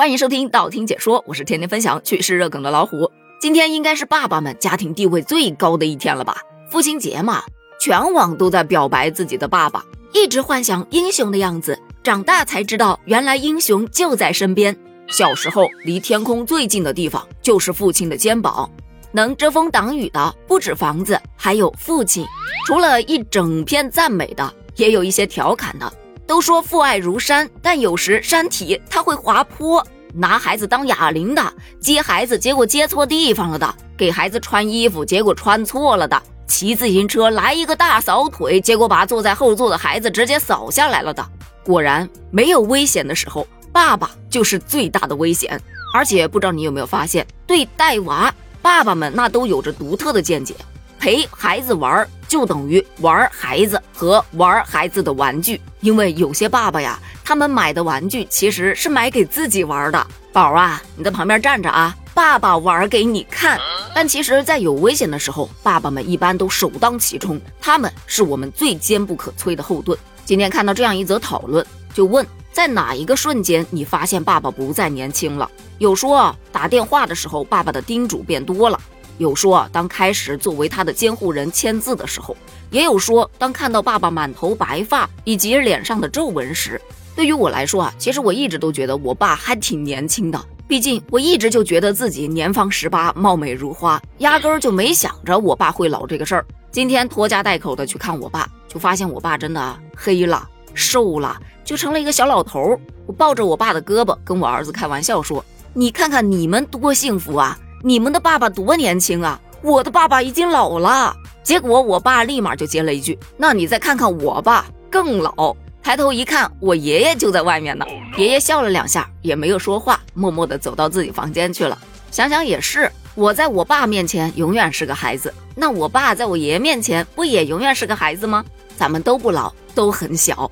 [0.00, 3.12] 欢迎收听道听解说，我是天天分享趣事热梗的老虎。
[3.38, 6.38] 今天应该是爸爸们家庭地位最高的一天了吧？
[6.70, 7.42] 父亲节嘛，
[7.78, 9.84] 全网都在表白自己的爸爸，
[10.14, 14.74] 一直幻想英雄的样子，长大才知道原来英雄就在身边。
[15.06, 18.70] 小时候离天空最近的地方就是父亲的肩膀，
[19.12, 22.24] 能遮风挡雨的不止房子，还有父亲。
[22.66, 25.92] 除了一整片赞美的，也有一些调侃的。
[26.30, 29.84] 都说父爱如山，但有时山体它会滑坡。
[30.14, 31.42] 拿孩子当哑铃的，
[31.80, 41.28] 接孩子结果接错地方了的，给孩子穿衣服结果穿错了的，骑自行车来一个大扫腿，结果把坐在后座的孩子直接扫下来了的。
[41.64, 45.60] 果然，没有危险的时候，爸爸就是最大的危险。
[45.92, 50.54] 而且不知道你有没有发现，对带娃，爸爸们那都有着独特的见解。
[50.96, 60.06] 陪孩子玩就等于玩孩子和玩孩子的玩具，因为有些爸爸呀，他们买的玩具其实是买给自己玩的。
[60.32, 63.58] 宝啊，你在旁边站着啊，爸爸玩给你看。
[63.92, 69.98] 但其实，在有危险的时候，爸爸们一般都首当其冲，他们是我们最坚不可摧的后盾。
[70.24, 75.50] 今天看到这样一则讨论，就问在哪一个瞬间你发现爸爸不再年轻了？
[75.78, 78.80] 有说打电话的时候，爸爸的叮嘱变多了。
[79.20, 82.34] 有说，当开始作为他的监护人签字的时候，
[82.70, 86.80] 也有说，当看到爸爸满头白发以及脸上的皱纹时，
[87.14, 90.42] 对于我来说啊，其实我一直都觉得我爸还挺年轻的。
[90.66, 96.46] 毕竟我一直就觉得自己年方十八，貌美如花，压根儿就没想着我爸会老这个事儿。
[96.72, 102.80] 今天拖家带口的去看我爸，就发现我爸真的黑了、瘦了，就成了一个小老头。
[103.04, 109.40] 我抱着我爸的胳膊，跟我儿子开玩笑说：“你看看你们多幸福啊！”你们的爸爸多年轻啊！
[109.62, 111.16] 我的爸爸已经老了。
[111.42, 117.86] 结果我爸立马就接了一句：“那你再看看我爸，更老。”抬头一看，我爷爷就在外面呢。
[118.18, 121.78] 爷爷笑了两下，也没有说话，默默地走到自己房间去了。
[122.10, 128.44] 想想也是，我在我爸面前永远是个孩子，那我爸在我爷爷面前不也永远是个孩子吗？
[128.76, 130.50] 咱们都不老，都很小。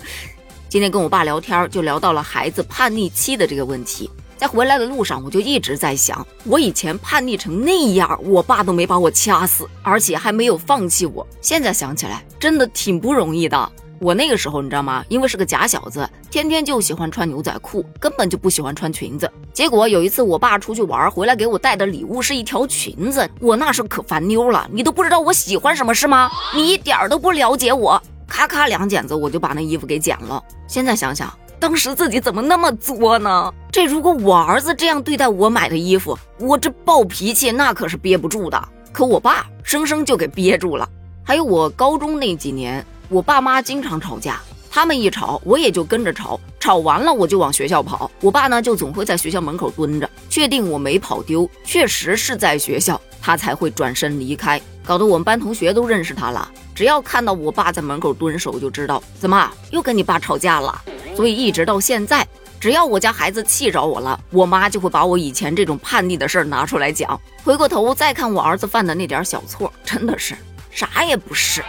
[0.70, 4.10] 今天跟我爸聊天，就聊到了孩子叛逆期的这个问题。
[4.44, 11.26] 在回来的路上，我就一直在想，我以前叛逆成那样，我爸都没把我掐死，而且还没有放弃我。
[11.40, 13.72] 现在想起来，真的挺不容易的。
[14.00, 15.02] 我那个时候，你知道吗？
[15.08, 19.32] 因为是个假小子，天天就喜欢穿牛仔裤，根本就不喜欢穿裙子。
[19.54, 24.68] 结果有一次，我爸出去玩回来，给我带的礼物是一条裙子，我那时候可烦妞了。
[24.70, 26.30] 你都不知道我喜欢什么是吗？
[26.54, 27.98] 你一点都不了解我。
[28.28, 30.42] 咔咔两剪子，我就把那衣服给剪了。
[30.68, 31.32] 现在想想。
[31.64, 33.50] 当时自己怎么那么作呢？
[33.72, 38.68] 这如果我儿子这样对待我买的衣服，我这暴脾气那可是憋不住的。
[38.92, 40.86] 可我爸生生就给憋住了。
[41.24, 46.38] 还有我高中那几年，我爸妈经常吵架，他们一吵，我也就跟着吵。
[46.60, 54.60] 吵完了我就往学校跑，我爸呢就总会在学校门口蹲着，确定我没跑丢，确实是在学校，他才会转身离开。
[54.84, 60.82] 搞得我们班同学都认识他了，只要看到我爸在门口蹲守，就知道怎么又跟你爸吵架了。
[61.14, 62.26] 所以一直到现在，
[62.58, 67.20] 只要我家孩子气着我了，我妈就会把我以前这种叛逆的事儿拿出来讲。
[67.44, 70.34] 回过头再看我儿子犯的那点小错，真的是
[70.70, 71.62] 啥也不是。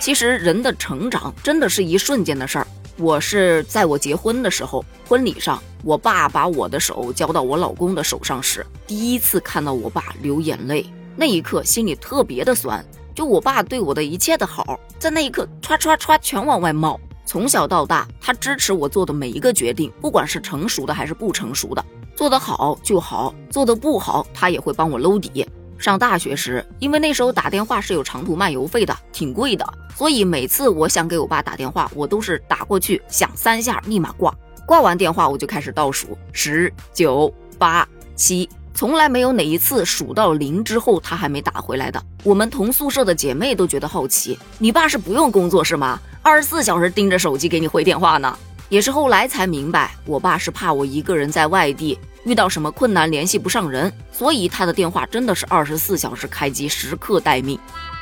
[0.00, 2.66] 其实人的成长真的是一瞬间的事儿。
[2.96, 10.84] 我是在我结婚的时候，婚礼上，我爸把我的手交到我老公的手上时，第一次看到我爸流眼泪，
[11.14, 12.84] 那一刻心里特别的酸。
[13.14, 16.98] 就我爸对我的一切的好，在那一刻唰唰唰全往外冒。
[17.28, 21.84] 从小到大，他支持我做的每一个决定，不管是成熟的还是不成熟的，
[22.16, 25.46] 做得好就好，做得不好，他也会帮我搂底。
[25.76, 34.34] 上大学时，因为那时候打电话是有长途漫游费的，挺贵的，所以每次我想给我爸打电话，我都是打过去响三下，立马挂。
[34.64, 38.48] 挂完电话，我就开始倒数十九八七。
[38.72, 42.00] 从来没有哪一次数到零之后他还没打回来的。
[42.22, 46.00] 我们同宿舍的姐妹都觉得好奇，你爸是不用工作是吗？
[46.22, 48.36] 二十四小时盯着手机给你回电话呢？
[48.68, 57.58] 也是后来才明白，我爸是怕我一个人在外地遇到什么困难联系不上人，所以他的电话真的是二十四小时开机，时刻待命。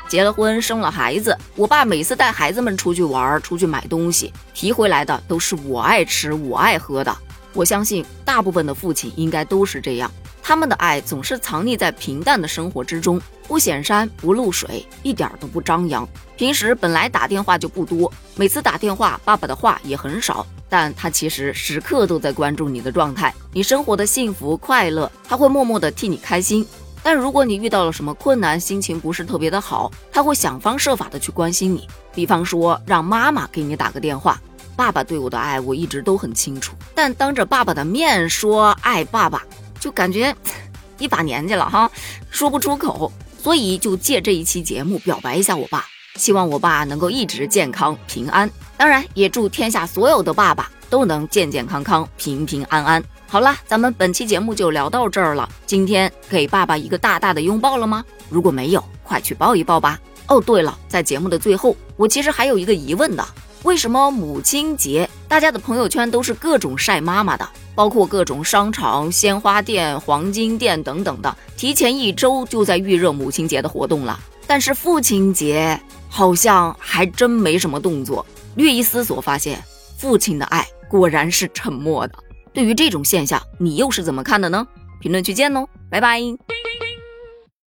[0.09, 7.15] 结了婚，生了孩子，我爸每次带孩子们出去玩、出去买东西，提回来的都是我爱吃、我爱喝的。
[7.53, 10.11] 我相信大部分的父亲应该都是这样。
[10.47, 16.07] 他们的爱总是藏匿在平淡的生活之中，不显山不露水，一点都不张扬。
[16.37, 26.65] 平时本来打电话就不多，每次打电话，爸爸的话也很少，但他其实时刻都在关注你的状态，你生活的幸福快乐，他会默默的替你开心。
[27.03, 31.85] 但如果你遇到了什么困难，心情不是特别的好，他会想方设法的去关心你。
[32.15, 34.39] 比方说，让妈妈给你打个电话。
[34.77, 36.73] 爸爸对我的爱，我一直都很清楚。
[36.95, 39.43] 但当着爸爸的面说爱爸爸，
[39.87, 40.35] 就感觉
[40.99, 41.89] 一把年纪了哈，
[42.29, 43.09] 说不出口。
[43.41, 45.85] 所以就借这一期节目表白一下我爸，
[46.15, 48.51] 希望我爸能够一直健康平安。
[48.75, 53.01] 当然，也祝天下所有的爸爸都能健健康康、平平安安。
[53.27, 55.47] 好了，咱们本期节目就聊到这儿了。
[55.65, 58.03] 今天给爸爸一个大大的拥抱了吗？
[58.27, 59.97] 如果没有，快去抱一抱吧。
[60.27, 63.25] 哦，对了，在节目的最后，我其实还有一个疑问的：
[63.63, 67.47] 为什么母亲节大家的朋友圈都是各种晒妈妈的？
[67.75, 74.19] 包括各种商场、鲜花店、黄金店等等的，提前一周就在预热母亲节的活动了。
[74.47, 78.25] 但是父亲节好像还真没什么动作。
[78.55, 79.63] 略一思索，发现
[79.97, 82.15] 父亲的爱果然是沉默的。
[82.53, 84.65] 对于这种现象，你又是怎么看的呢？
[84.99, 86.19] 评论区见喽，拜拜。